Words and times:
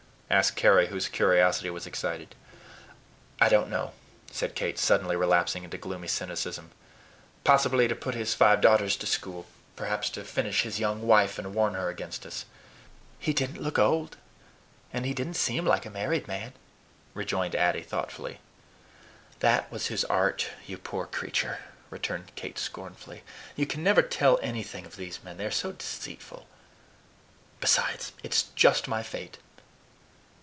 asked 0.33 0.55
Carry, 0.55 0.87
whose 0.87 1.09
curiosity 1.09 1.69
was 1.69 1.85
excited. 1.85 2.35
"I 3.41 3.49
don't 3.49 3.69
know," 3.69 3.91
said 4.31 4.55
Kate, 4.55 4.79
suddenly 4.79 5.17
relapsing 5.17 5.65
into 5.65 5.77
gloomy 5.77 6.07
cynicism. 6.07 6.71
"Possibly 7.43 7.89
to 7.89 7.95
put 7.95 8.15
his 8.15 8.33
five 8.33 8.61
daughters 8.61 8.95
to 8.95 9.05
school; 9.05 9.45
perhaps 9.75 10.09
to 10.11 10.23
finish 10.23 10.61
his 10.61 10.79
young 10.79 11.05
wife, 11.05 11.37
and 11.37 11.53
warn 11.53 11.73
her 11.73 11.89
against 11.89 12.25
us." 12.25 12.45
"He 13.19 13.33
didn't 13.33 13.61
look 13.61 13.77
old, 13.77 14.15
and 14.93 15.05
he 15.05 15.13
didn't 15.13 15.33
seem 15.33 15.65
like 15.65 15.85
a 15.85 15.89
married 15.89 16.29
man," 16.29 16.53
rejoined 17.13 17.53
Addy 17.53 17.81
thoughtfully. 17.81 18.39
"That 19.39 19.69
was 19.69 19.87
his 19.87 20.05
art, 20.05 20.47
you 20.65 20.77
poor 20.77 21.07
creature!" 21.07 21.57
returned 21.89 22.31
Kate 22.37 22.57
scornfully. 22.57 23.23
"You 23.57 23.65
can 23.65 23.83
never 23.83 24.01
tell 24.01 24.39
anything 24.41 24.85
of 24.85 24.95
these 24.95 25.21
men, 25.25 25.35
they 25.35 25.45
are 25.45 25.51
so 25.51 25.73
deceitful. 25.73 26.47
Besides, 27.59 28.13
it's 28.23 28.43
just 28.55 28.87
my 28.87 29.03
fate!" 29.03 29.37